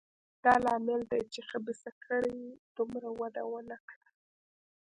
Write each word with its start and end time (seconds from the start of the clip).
دا 0.43 0.53
لامل 0.65 1.01
دی 1.11 1.21
چې 1.33 1.39
خبیثه 1.49 1.91
کړۍ 2.03 2.39
دومره 2.75 3.09
وده 3.19 3.43
ونه 3.51 3.77
کړه. 3.89 4.07